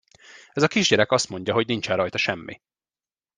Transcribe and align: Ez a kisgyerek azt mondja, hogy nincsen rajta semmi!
Ez 0.53 0.63
a 0.63 0.67
kisgyerek 0.67 1.11
azt 1.11 1.29
mondja, 1.29 1.53
hogy 1.53 1.67
nincsen 1.67 1.95
rajta 1.95 2.17
semmi! 2.17 2.61